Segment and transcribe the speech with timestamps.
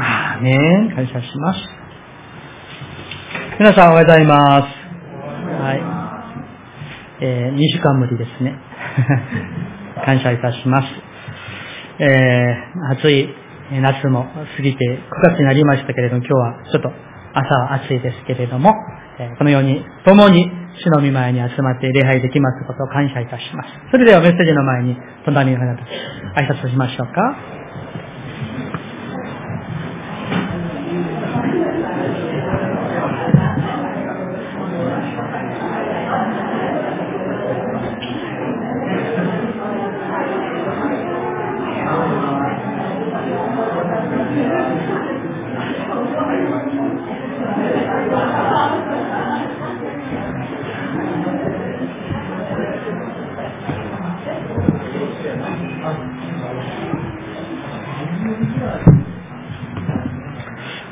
[0.00, 0.94] アーメン。
[0.94, 1.60] 感謝します。
[3.58, 4.68] 皆さんおはようございます。
[5.60, 7.24] はい。
[7.24, 8.54] えー、2週間ぶりですね。
[10.06, 10.88] 感謝いたします。
[11.98, 13.34] えー、暑い
[13.82, 14.26] 夏も
[14.56, 16.92] 過ぎて9月になりましたけれども、今日はちょっと
[17.34, 18.74] 朝は暑いですけれども、
[19.18, 20.48] えこのように共に
[20.84, 23.70] 主の御前に集まって礼拝できますことを感謝いたします。
[23.90, 25.82] それではメッセージの前に隣の方と
[26.36, 27.58] 挨拶しましょうか。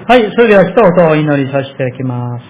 [0.09, 2.45] はい、それでは一言お祈りさせていただきます。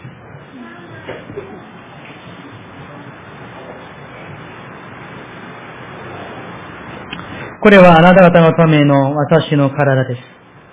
[7.62, 10.20] これはあなた方のための私の体です。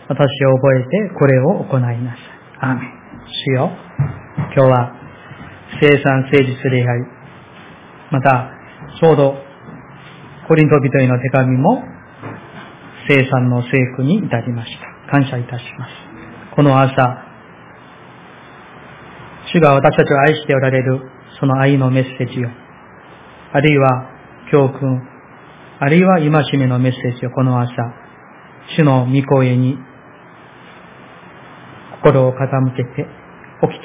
[0.10, 2.20] 私を覚えてこれを行いなさい。
[2.60, 3.04] アーメン。
[3.48, 3.72] 主よ、
[4.54, 4.92] 今日は
[5.80, 7.00] 生産誠実礼拝、
[8.12, 8.52] また、
[9.00, 9.36] ちょうど
[10.50, 11.82] コリント人への手紙も
[13.08, 15.12] 生産の聖句に至りました。
[15.12, 16.23] 感謝いたします。
[16.56, 16.94] この朝、
[19.52, 21.02] 主が私たちを愛しておられる
[21.40, 22.48] その愛のメッセージを、
[23.54, 24.10] あるいは
[24.52, 25.02] 教訓、
[25.80, 27.72] あるいは戒めのメッセージをこの朝、
[28.78, 29.78] 主の御声に
[32.04, 33.08] 心を傾けて
[33.64, 33.82] お聞きし、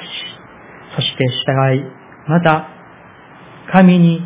[0.95, 1.83] そして従い、
[2.27, 2.67] また
[3.71, 4.21] 神に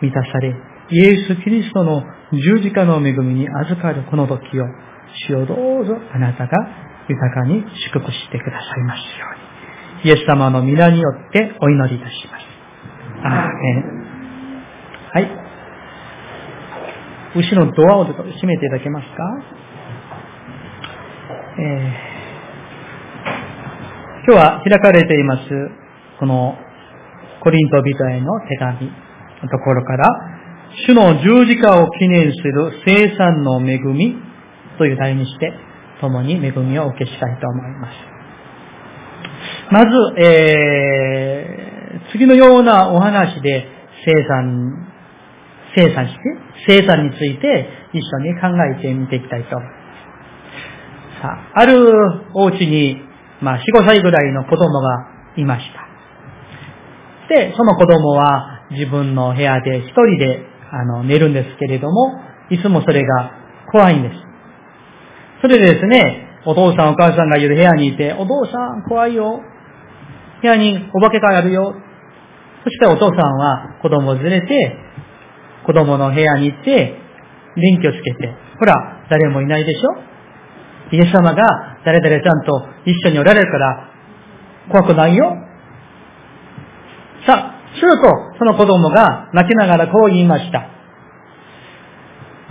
[0.00, 0.54] 満たされ、
[0.90, 4.64] イエス・キリストの十字架の恵みに預かるこの時を、
[5.28, 9.26] 主をどうぞあなたが豊かに祝福してくださいますよ
[10.02, 10.10] うに。
[10.10, 12.44] イエス様の皆によってお祈りいたします。
[13.24, 13.84] アーメ。
[15.12, 15.28] はい。
[17.34, 19.14] 後ろドアを閉めていただけますか？
[21.60, 21.94] えー、
[24.26, 25.42] 今日は開かれています、
[26.20, 26.56] この
[27.42, 30.06] コリント人への手紙のところから、
[30.86, 34.16] 主の十字架を記念する生産の恵み
[34.78, 35.52] という題にして
[36.00, 38.18] 共に恵みをお受けしたいと思います。
[39.70, 43.66] まず、えー、次のようなお話で
[44.04, 44.88] 生産、
[45.74, 46.20] 生産して、
[46.66, 48.48] 生産について一緒に考
[48.78, 51.22] えてみていきたいと思います。
[51.22, 51.76] さあ、ある
[52.34, 52.96] お家に、
[53.40, 55.88] まあ、4、5歳ぐらいの子供がいました。
[57.28, 62.12] で、その子供は自分の部屋で一人であの寝るんですけれども、
[62.50, 63.32] いつもそれが
[63.70, 64.27] 怖いんです。
[65.40, 69.40] それでですね、お父さんお母さんがいる部屋にいて、お父さん怖いよ。
[70.40, 71.74] 部屋にお化けがあるよ。
[72.64, 74.76] そしてお父さんは子供を連れて、
[75.66, 76.96] 子供の部屋に行って、
[77.56, 83.90] 電気をつけて、ほら、誰もいないでしょイエス様が誰々ちゃんと一緒におられるから、
[84.70, 85.36] 怖くないよ。
[87.26, 90.77] さあ、すると、その子供が泣きながらこう言いました。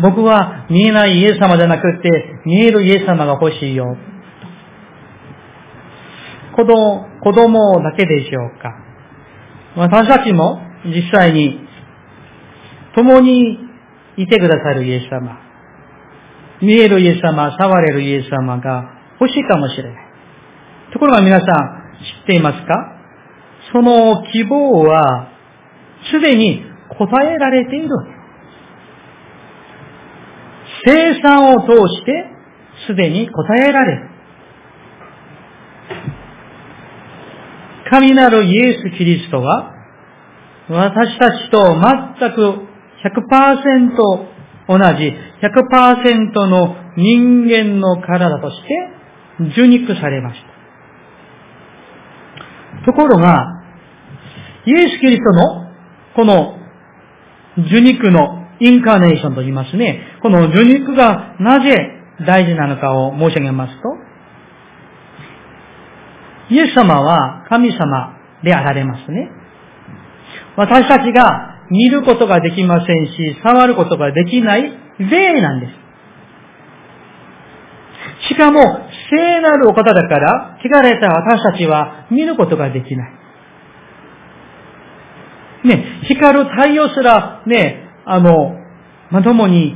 [0.01, 3.97] 僕は見えないイエス様じゃなくて、見えるイエス様が欲しいよ。
[6.55, 8.75] 子供、子供だけでしょうか。
[9.75, 11.59] 私たちも実際に
[12.95, 13.59] 共に
[14.17, 15.39] いてくださるイエス様。
[16.61, 18.83] 見えるイエス様、触れるイエス様が
[19.19, 19.93] 欲しいかもしれない。
[20.93, 21.45] ところが皆さん
[22.19, 22.93] 知っていますか？
[23.71, 25.29] その希望は
[26.11, 26.63] すでに
[26.97, 27.89] 答えられている。
[30.85, 32.25] 生産を通して
[32.87, 34.09] すでに答えられる。
[37.89, 39.73] 神なるイエス・キリストは
[40.69, 41.79] 私たちと
[42.19, 42.67] 全く
[43.03, 44.37] 100%
[44.67, 48.67] 同じ100%の人間の体として
[49.51, 50.57] 受肉されました。
[52.85, 53.45] ところが、
[54.65, 55.71] イエス・キリストの
[56.15, 56.57] この
[57.57, 60.01] 受肉のインカーネーションと言いますね。
[60.21, 61.75] この受肉がなぜ
[62.25, 63.89] 大事なのかを申し上げますと、
[66.49, 69.29] イエス様は神様であられますね。
[70.55, 74.63] 私たちが見ることができませんし、触ることができない
[74.99, 75.87] 霊なんです。
[78.29, 78.61] しかも、
[79.09, 83.11] 聖なるお方だから、汚れた私たちは見ることができない。
[85.65, 88.55] ね、光る太陽すら、ね、あの、
[89.11, 89.75] まともに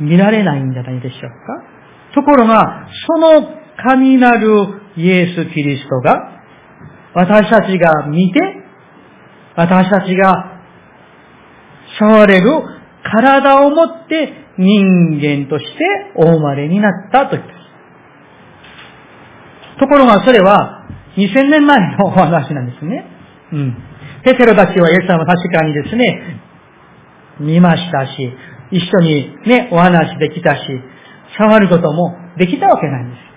[0.00, 1.28] 見られないんじゃないでしょうか。
[2.14, 4.48] ところが、その神なる
[4.96, 6.42] イエス・キリストが、
[7.14, 8.40] 私たちが見て、
[9.56, 10.62] 私たちが
[11.98, 12.50] 触れる
[13.02, 15.84] 体を持って人間として
[16.16, 17.58] お生まれになったということで
[19.76, 19.80] す。
[19.80, 20.86] ところがそれは
[21.16, 23.04] 2000年前のお話なんですね。
[23.52, 23.76] うん。
[24.24, 26.37] ペテロたちはイエス様確かにですね、
[27.40, 28.32] 見ましたし、
[28.70, 30.60] 一緒にね、お話できたし、
[31.36, 33.28] 触ることもできたわけなんです。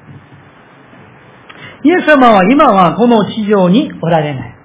[1.84, 4.56] イエス様は今はこの地上におられない。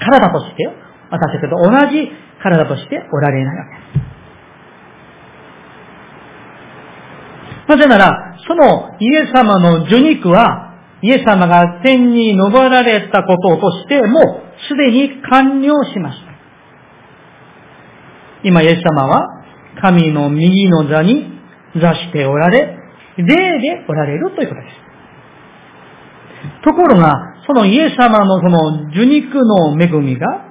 [0.00, 0.72] 体としてよ。
[1.10, 2.10] 私たちと同じ
[2.42, 4.10] 体としておられないわけです。
[7.68, 16.29] なぜなら、そのイエス様の受肉は、イエス様が天に昇られたこととしてもすでに完了しました。
[18.42, 19.26] 今イエス様は
[19.80, 21.26] 神の右の座に
[21.74, 22.76] 座しておられ、
[23.16, 23.24] 霊
[23.60, 24.90] でおられるということです。
[26.64, 27.12] ところが、
[27.46, 30.46] そのイエス様のその受肉の恵みが、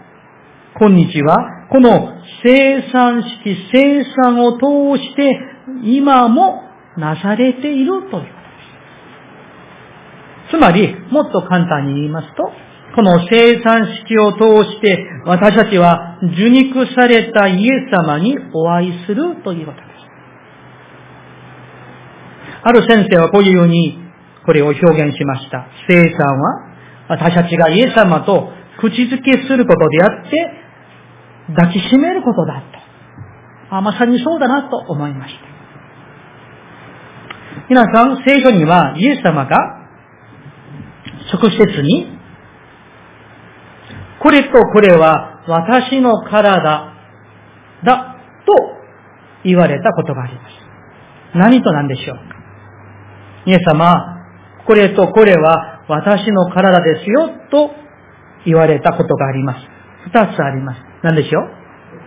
[0.80, 2.14] 今日は、この
[2.44, 5.40] 生産式、生産を通して、
[5.84, 6.64] 今も
[6.98, 8.28] なされているということで
[10.50, 10.56] す。
[10.56, 12.52] つまり、もっと簡単に言いますと、
[13.00, 19.90] この生産式を通して、私たちは受肉されたイエス様にお会いするということです。
[22.62, 23.98] ある先生はこういうように
[24.46, 25.70] これを表現しました。
[25.88, 26.76] 生産は
[27.08, 28.50] 私たちがイエス様と
[28.82, 30.52] 口づけすることであって、
[31.56, 32.62] 抱きしめることだ
[33.70, 33.78] と。
[33.78, 35.40] あ、まさにそうだなと思いました。
[37.70, 39.56] 皆さん、聖書にはイエス様が
[41.32, 42.19] 直接に、
[44.22, 46.94] これとこれは私の体
[47.84, 48.54] だと
[49.44, 51.38] 言われたことがあります。
[51.38, 52.18] 何と何でしょう？
[52.18, 52.24] か
[53.46, 54.18] イエス様
[54.66, 57.72] これとこれは私の体ですよと
[58.46, 59.60] 言われたことがあります。
[60.06, 60.82] 二つあります。
[61.04, 61.44] 何でしょう？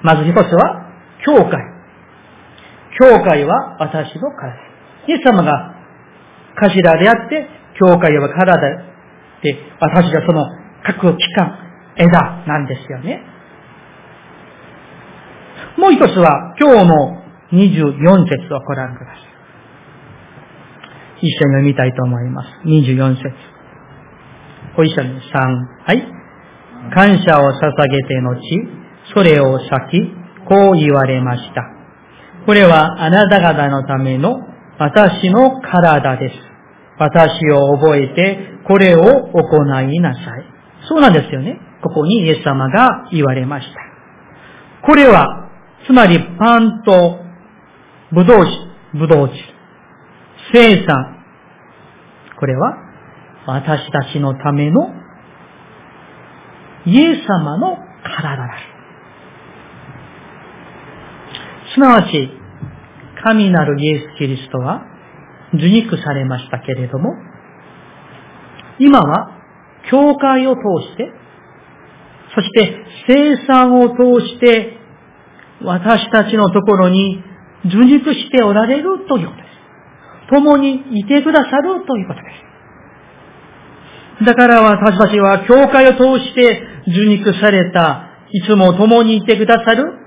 [0.02, 0.90] まず一つは、
[1.24, 1.52] 教会。
[2.98, 4.54] 教会は私の体。
[5.08, 5.74] イエス様が
[6.56, 7.48] 頭であって、
[7.80, 8.60] 教会は体
[9.42, 10.46] で、私がその
[10.84, 11.56] 各機関、
[11.96, 13.22] 枝なんですよね。
[15.78, 17.22] もう一つは、今日の
[17.52, 19.32] 24節をご覧ください。
[21.26, 22.48] 一緒に読みたいと思います。
[22.64, 23.30] 24節。
[24.76, 25.22] ご一緒に3。
[25.84, 26.02] はい。
[26.94, 28.36] 感謝を捧げて後、
[29.14, 30.14] それを先、
[30.48, 31.62] こう言われました。
[32.46, 34.40] これはあなた方のための
[34.78, 36.34] 私の体です。
[36.98, 40.44] 私を覚えて、これを行いなさい。
[40.88, 41.60] そうなんですよね。
[41.82, 44.86] ここにイエス様が言われました。
[44.86, 45.50] これは、
[45.86, 47.18] つまりパンと
[48.12, 49.38] ブドウ酒、ブドウ酒、
[50.52, 51.24] 生産。
[52.38, 52.76] これは
[53.46, 54.92] 私たちのための
[56.86, 58.72] イエス様の体だ。
[61.74, 62.30] すなわち、
[63.24, 64.82] 神なるイエス・キリストは
[65.54, 67.14] 受肉されましたけれども、
[68.78, 69.30] 今は
[69.90, 71.21] 教会を通して、
[72.34, 72.76] そして
[73.06, 74.78] 生産を通して、
[75.62, 77.22] 私たちのところに
[77.66, 79.52] 受肉しておられるということです。
[80.30, 82.28] 共にいてくださるということで
[84.20, 84.24] す。
[84.24, 89.98] だから私たちは教会を通して受肉された、いつも共にいてくださる、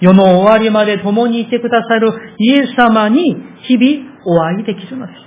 [0.00, 5.18] 世の終わりまで共にいてくださるイエス様に日々お会いできるのです。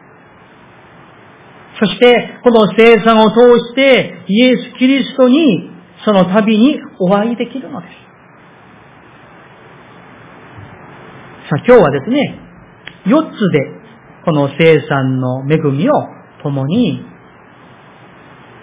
[1.80, 5.71] そして、この生産を通してイエス・キリストに
[6.06, 7.94] その度にお会いできるのです。
[11.50, 12.40] さあ今日はですね、
[13.06, 13.82] 4つで
[14.26, 15.94] この生産の恵みを
[16.44, 17.04] 共に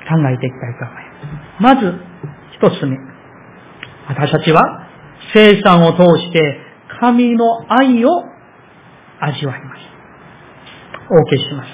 [0.09, 1.05] 考えていきたいと思い
[1.61, 1.77] ます。
[1.77, 1.93] まず、
[2.55, 2.97] 一つ目。
[4.09, 4.89] 私たちは
[5.35, 6.61] 生産を通して
[7.01, 8.09] 神の愛を
[9.21, 9.81] 味わいます。
[11.11, 11.69] お受けします。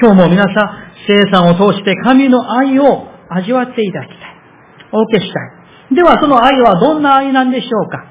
[0.00, 0.50] 今日も皆さ
[0.86, 4.18] ん、生産を通して神の愛を味わっていただきたい。
[4.92, 5.40] お受けした
[5.92, 5.94] い。
[5.94, 8.04] ではその愛はどんな愛なんでしょうか？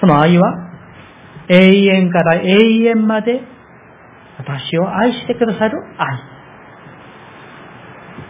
[0.00, 0.44] その愛は
[1.48, 3.40] 永遠から永遠まで
[4.38, 6.18] 私を愛してくださる愛。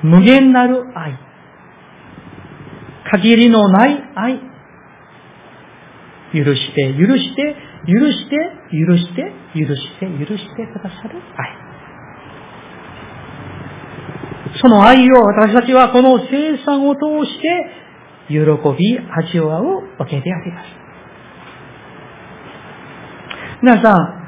[0.05, 1.19] 無限なる愛。
[3.11, 4.41] 限りのない愛。
[6.35, 8.37] 許して、許して、許して、
[8.71, 11.73] 許して、許して、許してくださる愛。
[14.61, 17.83] その愛を私たちはこの生産を通して
[18.29, 19.65] 喜び、味わう
[19.99, 20.67] わけであります。
[23.63, 24.23] 皆さん、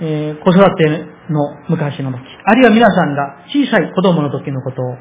[0.00, 4.96] えー、子育ての昔の時、あるいは皆さんが小さい子供の時のことを、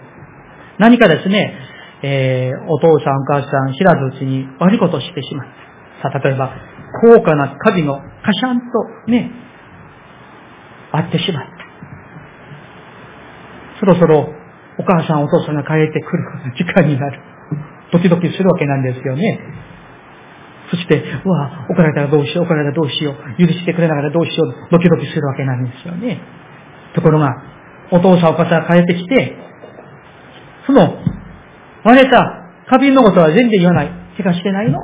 [0.80, 1.56] 何かですね、
[2.04, 5.48] えー、お父さんお母さん知らずうちに悪いことをしてしまっ
[6.02, 6.10] た。
[6.10, 6.52] さあ、例えば、
[7.02, 9.32] 高価な火事のカシャンとね、
[10.92, 11.50] あってしまった。
[13.80, 14.30] そろそろ
[14.80, 16.24] お母さんお父さんが帰ってくる
[16.58, 17.20] 時間になる。
[17.92, 19.40] ドキドキするわけなんですよね。
[20.72, 26.20] そして、うわ、怒られたらどうしよう、怒られたらどうしよう、許してくれながらどうしよう、ドキドキするわけなんですよね。
[26.96, 27.44] ところが、
[27.92, 29.38] お父さんお母さんが帰ってきて、
[30.66, 30.98] その、
[31.84, 33.92] 割れた花瓶のことは全然言わない。
[34.18, 34.80] 怪我してないの？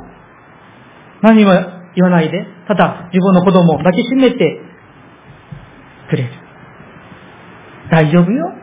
[1.23, 1.51] 何も
[1.95, 4.61] 言わないで、ただ自分の子供を抱きしめて
[6.09, 6.29] くれる。
[7.89, 8.53] 大丈夫よ。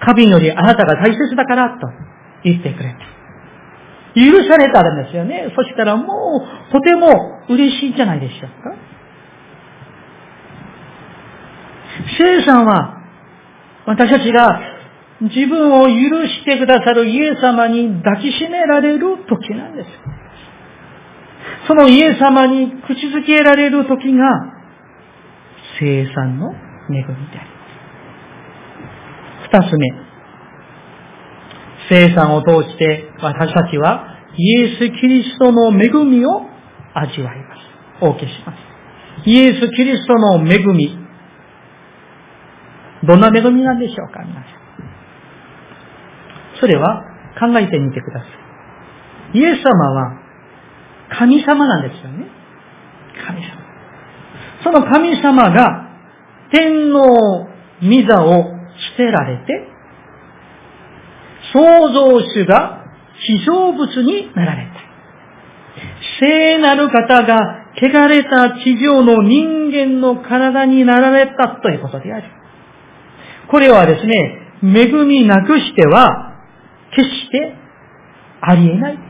[0.00, 1.86] 花瓶よりあなたが大切だからと
[2.44, 3.20] 言ってくれた。
[4.14, 5.52] 許されたんですよね。
[5.54, 6.04] そしたらも
[6.68, 7.08] う、とても
[7.48, 8.74] 嬉しいんじゃないでしょうか。
[12.18, 13.02] 聖さんは、
[13.86, 14.60] 私たちが
[15.20, 19.88] 自分を許してくださるイエス様に抱きしめられる時なんです。
[21.70, 24.26] そのイエス様に口づけられる時が、
[25.78, 26.56] 聖産の恵
[26.88, 27.50] みであり
[29.48, 29.68] ます。
[29.68, 29.86] 二つ目。
[31.88, 34.04] 生産を通して私たちは
[34.36, 36.40] イエス・キリストの恵みを
[36.94, 38.04] 味わいます。
[38.04, 39.30] お受けします。
[39.30, 40.98] イエス・キリストの恵み。
[43.04, 44.44] どんな恵みなんでしょうか皆さん。
[46.58, 47.04] それは
[47.38, 48.26] 考えてみてくださ
[49.34, 49.38] い。
[49.38, 50.19] イエス様は
[51.18, 52.26] 神様なんですよね。
[53.26, 53.60] 神様。
[54.62, 55.90] その神様が
[56.50, 57.48] 天皇
[57.82, 58.44] 御座を
[58.92, 59.68] 捨てられて、
[61.52, 62.84] 創造主が
[63.26, 64.80] 被造物になられた。
[66.20, 72.28] 聖なる方が汚れた地上の人間の体になられたということである。
[73.50, 76.34] これはですね、恵みなくしては、
[76.94, 77.54] 決して
[78.40, 79.09] ありえない。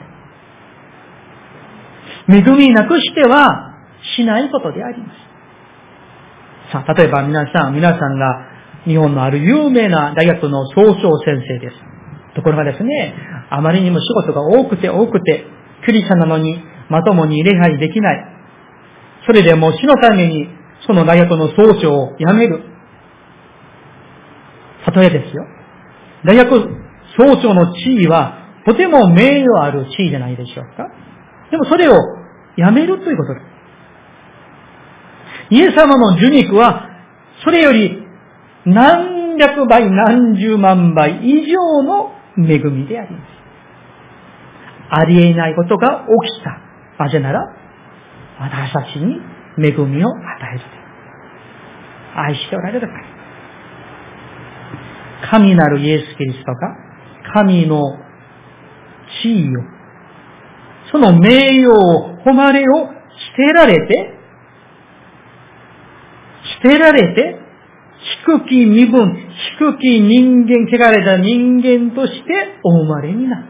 [2.31, 3.75] 恵みなくしては
[4.17, 5.31] しないことであります。
[6.73, 8.47] さあ、例えば皆さん、皆さんが
[8.87, 11.77] 日本のある有名な大学の総称先生です。
[12.35, 13.15] ところがですね、
[13.51, 15.45] あまりにも仕事が多くて多くて、
[15.85, 18.25] クリスチャなのにまともに礼拝できない。
[19.27, 20.49] それでも死のために
[20.87, 22.63] その大学の総長を辞める。
[24.95, 25.45] 例えですよ。
[26.25, 26.51] 大学
[27.19, 30.89] 総長の地位はとても名誉ある地位じゃないでしょうか。
[31.51, 32.20] でもそれを
[32.57, 33.47] やめるということです。
[35.51, 36.89] イエス様の受肉は、
[37.45, 38.07] それより
[38.67, 43.41] 何百倍、何十万倍以上の恵みであります。
[44.91, 46.61] ありえないことが起きた。
[47.05, 47.41] なぜなら、
[48.39, 49.21] 私たちに
[49.59, 50.65] 恵みを与える。
[52.15, 53.05] 愛しておられるから。
[55.31, 56.77] 神なるイエス・キリストが、
[57.35, 57.81] 神の
[59.23, 59.61] 地位を、
[60.91, 64.15] その名誉を、誉れを捨てられて、
[66.63, 67.39] 捨てられて、
[68.27, 69.15] 低き身分、
[69.59, 73.41] 低き人間、汚れた人間としてお生まれになっ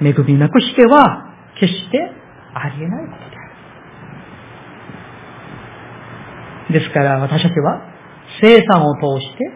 [0.00, 0.06] た。
[0.06, 1.28] 恵みなくしては、
[1.60, 1.98] 決して
[2.54, 3.40] ありえないことであ
[6.72, 6.80] る。
[6.80, 7.82] ですから私たちは、
[8.40, 9.52] 生産を通して、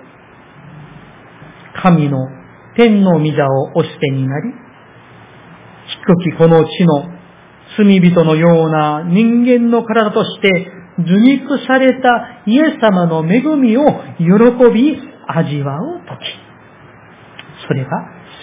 [1.82, 2.28] 神の
[2.76, 4.65] 天の御座をお捨てになり、
[5.86, 7.16] 低きこの地の
[7.76, 13.84] 罪人のような人間の体として受肉されたイエス様の恵みを
[14.18, 14.24] 喜
[14.72, 16.46] び味わうとき。
[17.68, 17.90] それが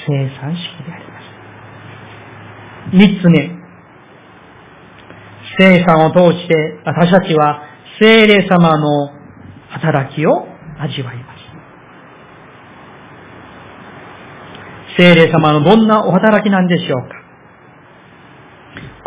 [0.08, 1.20] 生産式でありま
[2.92, 3.18] す。
[3.18, 3.64] 三つ目。
[5.58, 7.64] 生産を通して私たちは
[8.00, 9.10] 聖霊様の
[9.70, 10.46] 働きを
[10.80, 11.44] 味わいます。
[14.98, 17.23] 聖霊様のどんなお働きなんでしょうか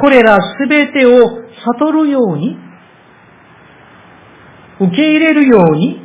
[0.07, 1.19] これらすべてを
[1.81, 2.57] 悟るように
[4.79, 6.01] 受け入れるように、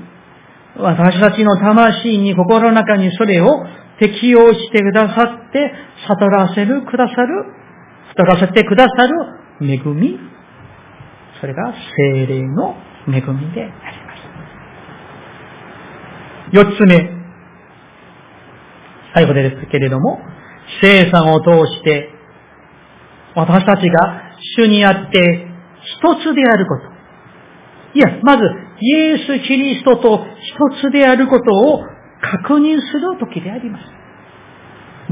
[0.76, 3.64] 私たちの魂に心の中にそれを
[4.00, 5.72] 適用してくださって、
[6.08, 7.46] 悟らせる、くださる、
[8.18, 9.14] 悟らせてくださる
[9.62, 10.18] 恵み、
[11.40, 12.74] それが精霊の
[13.08, 14.16] 恵みでありま
[16.50, 16.66] す。
[16.66, 17.08] 四つ目、
[19.14, 20.20] 最後ですけれども、
[20.82, 22.21] 生産を通して、
[23.36, 24.22] 私たちが
[24.58, 25.48] 主にあって
[26.02, 26.84] 一つであること。
[27.94, 28.44] いや、まず、
[28.80, 31.84] イエス・キリストと一つであることを
[32.22, 33.86] 確認する時であります。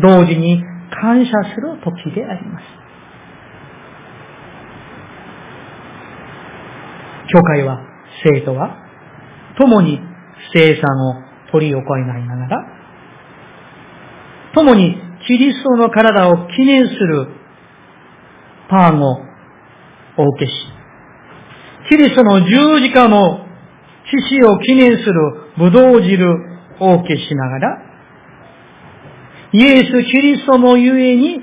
[0.01, 0.63] 同時に、
[1.01, 2.65] 感謝する時であります。
[7.31, 7.81] 教会は、
[8.23, 8.77] 生徒は、
[9.57, 9.99] 共に
[10.53, 12.57] 生産を取り行いながら、
[14.53, 14.95] 共に
[15.27, 17.38] キリストの体を記念する
[18.69, 19.17] パンを
[20.17, 20.51] お受けし、
[21.89, 23.45] キリストの十字架の
[24.05, 25.13] 死死を記念する
[25.57, 26.29] ブドウ汁
[26.79, 27.81] をお受けしながら、
[29.51, 31.41] イエス・キリストのゆえに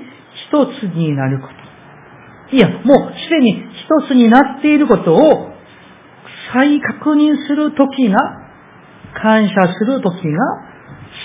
[0.49, 2.55] 一つになること。
[2.55, 5.51] いや、もうすでに一つになっていることを
[6.53, 8.17] 再確認するときが、
[9.21, 10.21] 感謝するときが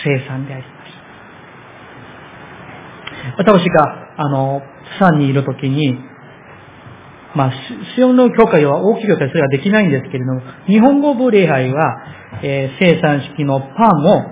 [0.05, 0.73] 生産であります。
[3.39, 5.99] 私が、あの、プサンにいるときに、
[7.35, 7.53] まあ、
[7.97, 11.97] シオンの教会は大きい教会それはできないんですけれども、日本語部礼拝は、
[12.43, 14.23] えー、生産式のパンを、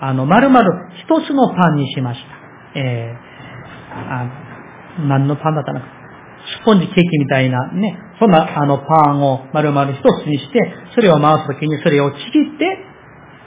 [0.00, 0.62] あの、丸々
[1.02, 2.20] 一つのパンにしまし
[2.74, 2.78] た。
[2.78, 4.30] えー、あ
[5.08, 5.86] 何のパンだったのか。
[6.60, 10.58] スポンジケーキみたいなね、そんなあのパンを丸々一つにして、
[10.94, 12.78] それを回すときにそれをちぎって、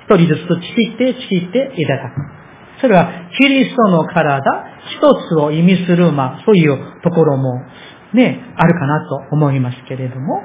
[0.06, 2.46] 一人ずつちぎって、ちぎっていただく。
[2.82, 4.42] それはキリストの体
[4.86, 7.62] 一つを意味する、まあそういうところも
[8.14, 10.42] ね、あるかなと思いますけれども、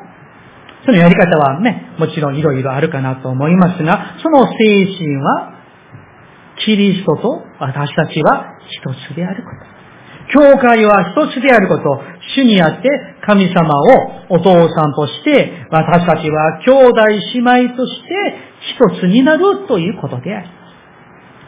[0.85, 5.55] そのやり方はね、もちろんいろいろあるかなと思いますが、その精神は、
[6.65, 9.81] キリストと私たちは一つであること。
[10.33, 12.03] 教会は一つであること、
[12.35, 12.89] 主にあって
[13.27, 13.75] 神様
[14.29, 18.09] をお父さんとして、私たちは兄弟姉妹として
[18.79, 20.53] 一つになるということでありま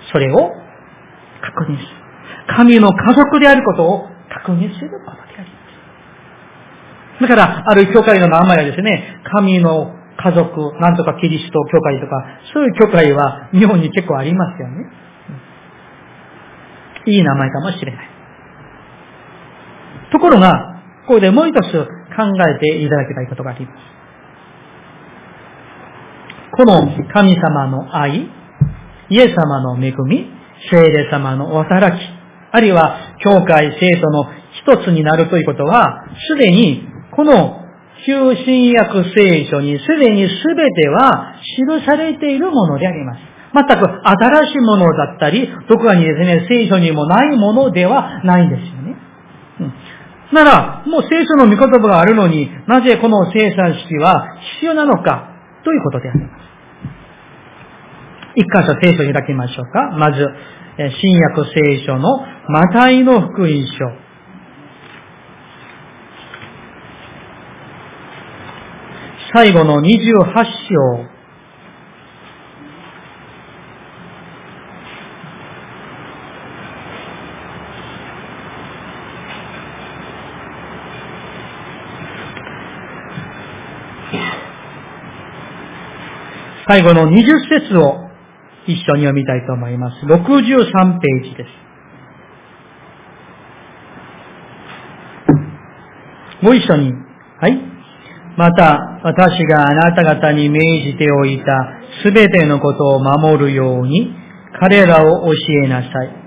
[0.09, 0.13] す。
[0.13, 0.51] それを
[1.41, 2.02] 確認する。
[2.47, 5.57] 神の家族であることを確認することでありま
[7.19, 7.23] す。
[7.23, 14.91] だから、ある教会の名前はですね、神の家族、なんとかキリスト教会とか、そういう教会は日本に結構ありますよね。
[17.07, 18.09] いい名前かもしれない。
[20.13, 20.53] ところが、
[21.07, 23.79] ここでもう一つ考えていただきたいことがあります。
[26.55, 28.29] この神様の愛、
[29.09, 30.31] イエス様の恵み、
[30.71, 32.22] 聖霊様のお働き、
[32.53, 36.87] あるいは教会、生徒の一つになるということは、すでに
[37.17, 37.61] この
[38.05, 43.21] 旧新約聖書にすでに全ては記されているものであります。
[43.55, 48.97] 全く新しいものだったり、どこかにですね、聖書にもないものではないんですよね。
[49.61, 49.73] うん
[50.33, 55.29] なら、もう聖書の御言葉があるのになぜこの生産式は必要なのか、
[55.63, 56.53] ということであります。
[58.35, 59.91] 一箇所聖書を開きましょうか。
[59.99, 60.27] まず、
[60.79, 62.09] 新約聖書の
[62.49, 64.03] マタイの福音書。
[69.33, 71.13] 最後の28章。
[86.67, 88.09] 最後の20節を
[88.67, 90.07] 一緒に読みたいと思います。
[90.07, 91.72] 63ページです。
[96.43, 96.93] ご一緒に。
[97.41, 97.59] はい。
[98.37, 101.45] また、私があなた方に命じておいた
[102.03, 104.15] すべてのことを守るように、
[104.61, 105.33] 彼らを教
[105.65, 106.23] えなさい。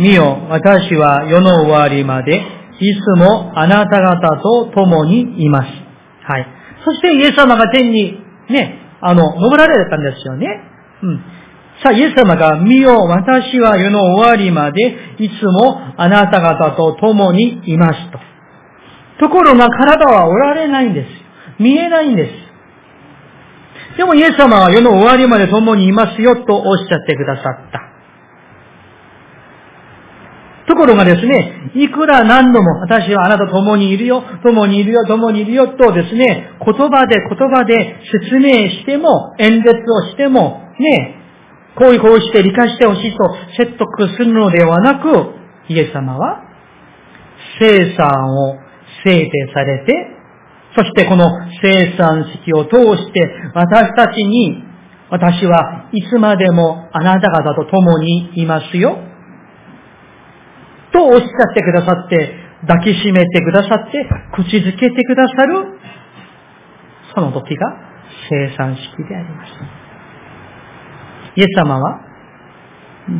[0.00, 2.40] 見よ、私は世の終わりまで、
[2.80, 5.68] いつもあなた方と共にいます。
[6.24, 6.46] はい。
[6.84, 10.46] そしてイエス様が天にね、あの、登られたんですよね。
[11.02, 11.18] うん。
[11.82, 18.18] さあ、イエス様が、見よ、私は世の終わりまで、いつもあなた方と共にいますと。
[19.20, 21.08] ところが体はおられないんです。
[21.62, 22.50] 見えないんです。
[23.98, 27.90] でもイエス様は世の終わりまで共にいますよとおっしゃってくださった。
[30.66, 41.16] ところがですね、いくら何度も私はあなたと共にいるよ、共にいるよ、共にいるよとですね、言葉で言葉で説明しても、演説をしても、ね、
[41.76, 43.18] こういうこうして理解してほしいと
[43.58, 45.34] 説得するのではなく、
[45.68, 46.44] イエス様は、
[47.58, 48.06] 生産
[48.36, 48.69] を
[49.04, 49.92] 制定されて、
[50.74, 51.28] そしてこの
[51.62, 53.20] 生産式を通して
[53.54, 54.64] 私たちに、
[55.10, 58.98] 私はいつまでもあなた方と共にいますよ。
[60.92, 62.34] とおっしゃってくださって、
[62.66, 65.78] 抱きしめてくださって、口づけてくださる、
[67.14, 67.76] その時が
[68.28, 69.50] 生産式であります。
[71.36, 72.00] イエス様は、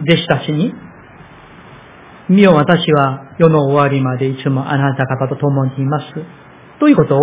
[0.05, 0.75] 弟子たちに、
[2.31, 6.07] 見よ私は世の終わりまでいつもあなた方と共にいます。
[6.79, 7.21] ということを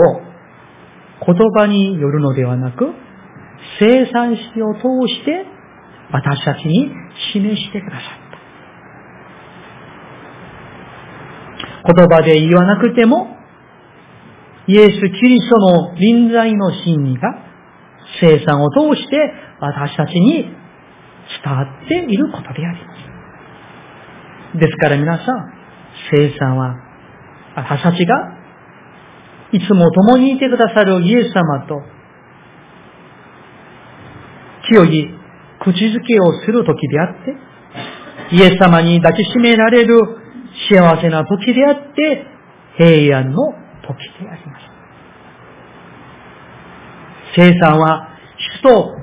[1.25, 2.91] 言葉によるのではなく、
[3.79, 5.45] 生産式を通して
[6.11, 6.91] 私たちに
[7.31, 8.01] 示してくださっ
[11.85, 11.93] た。
[11.93, 13.27] 言葉で言わなくても、
[14.67, 17.33] イエス・キリストの臨在の真理が
[18.19, 19.15] 生産を通して
[19.61, 20.51] 私たちに伝
[21.45, 23.16] わっていることであります。
[24.59, 25.53] ですから皆さん、
[26.11, 26.75] 生産は
[27.55, 28.37] 私たちが
[29.51, 31.81] いつも共にいてくださるイエス様と
[34.67, 35.13] 清い
[35.61, 39.97] 口づけをする時であって、イエス様に抱きしめられる
[40.69, 42.25] 幸せな時であって、
[42.77, 44.67] 平安の時であります。
[47.35, 48.09] 生産は
[48.59, 48.95] 主と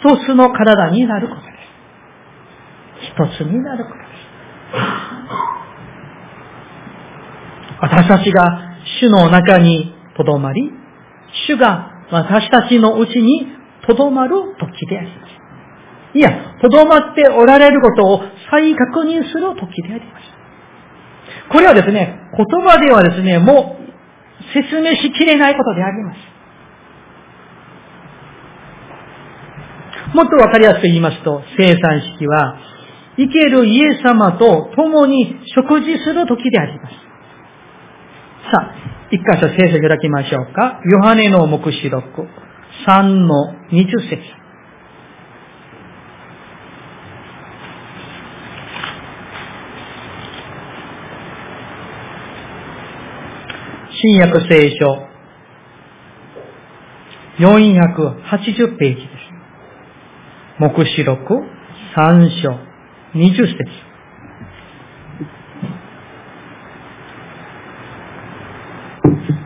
[0.00, 1.46] 一つの体になることで
[3.02, 3.34] す。
[3.38, 4.04] 一つになることです。
[7.80, 10.72] 私たちが主の中にとどまり、
[11.46, 13.46] 主が私たちのうちに
[13.86, 16.18] とどまる時であります。
[16.18, 20.24] いや、とどまっておられることを再確認する時であります。
[21.50, 23.84] これはですね、言葉ではですね、もう
[24.52, 26.18] 説明しきれないことであります。
[30.14, 32.56] もっとわかりやすく言いますと、生産式は、
[33.16, 36.94] 生けるイエス様と共に食事する時であります。
[38.50, 38.74] さあ、
[39.10, 40.80] 一箇所聖書開きましょうか。
[40.84, 42.26] ヨハネの目視録
[42.86, 44.18] 3の20節。
[54.06, 55.08] 新約聖書、
[57.38, 59.08] 480ページです。
[60.58, 61.34] 目視録
[61.96, 62.73] 3章
[63.14, 63.94] 20節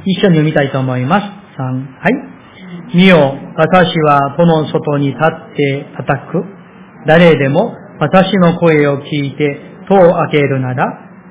[0.07, 1.25] 一緒に読みたいと思います。
[1.59, 1.65] 3、
[2.01, 2.97] はい。
[2.97, 6.45] 見よ、私はこの外に立って叩く。
[7.07, 10.87] 誰でも私の声を聞いて戸を開けるなら、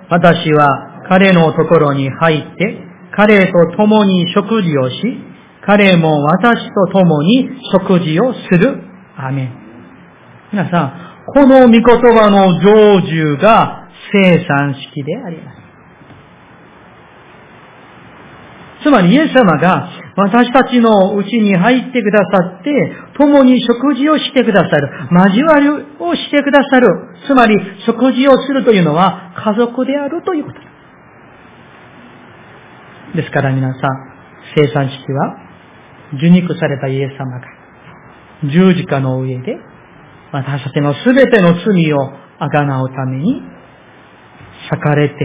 [0.10, 4.96] 私は彼のところに入って彼と共に食事をし、
[5.66, 8.84] 彼も私と共に食事をする。
[9.18, 9.52] アメン。
[10.52, 15.58] 皆さん、この御言葉の成就が生産式であります。
[18.84, 22.72] つまりイエス様が私たちのうちに入ってくださって、
[23.18, 24.90] 共に食事をしてくださる。
[25.12, 26.88] 交わりをしてくださる。
[27.28, 30.66] つまり食事をするというのは家族であるということで
[33.14, 33.18] す。
[33.18, 33.82] ですから皆さん、
[34.56, 35.38] 生産式は、
[36.14, 37.48] 受肉されたイエス様が、
[38.50, 39.58] 十字架の上で、
[40.32, 43.42] 私たちのすべての罪をあがなうために、
[44.70, 45.16] 裂かれて、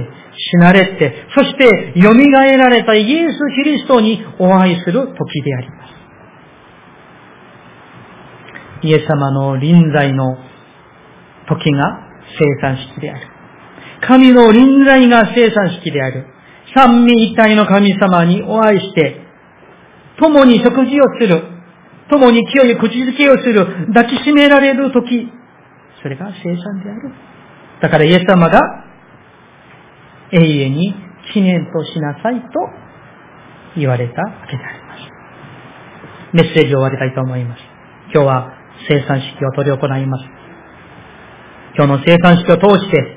[0.53, 5.93] 死なれて、そして蘇られたイエス・キリストにお会いする時であります。
[8.85, 10.37] イエス様の臨在の
[11.49, 12.01] 時が
[12.39, 13.29] 生産式である。
[14.07, 16.27] 神の臨在が生産式である。
[16.75, 19.21] 三位一体の神様にお会いして、
[20.19, 21.52] 共に食事をする、
[22.13, 25.33] 共に清い口づけをする、抱きしめられるとき、
[26.03, 27.11] それが生産である。
[27.81, 28.61] だからイエス様が
[30.31, 30.95] 永遠に
[31.33, 32.49] 記念としなさいと
[33.79, 36.37] 言われたわけであります。
[36.37, 37.63] メッセージを終わりたいと思います。
[38.13, 38.53] 今日は
[38.89, 40.25] 生産式を執り行います。
[41.77, 43.17] 今日の生産式を通して、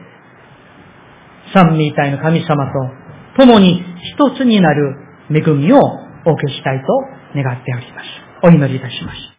[1.54, 3.84] 三位一体の神様と共に
[4.16, 4.96] 一つになる
[5.30, 6.88] 恵みをお受けしたいと
[7.36, 8.35] 願っております。
[8.46, 9.26] お祈りいたします。